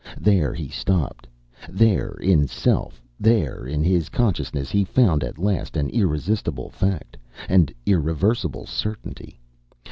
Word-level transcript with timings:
There 0.19 0.51
he 0.55 0.67
stopped: 0.67 1.27
there 1.69 2.13
in 2.13 2.47
self, 2.47 3.03
there 3.19 3.67
in 3.67 3.83
his 3.83 4.09
consciousness, 4.09 4.71
he 4.71 4.83
found 4.83 5.23
at 5.23 5.37
last 5.37 5.77
an 5.77 5.91
irresistible 5.91 6.71
fact, 6.71 7.17
an 7.47 7.69
irreversible 7.85 8.65
certainty. 8.65 9.39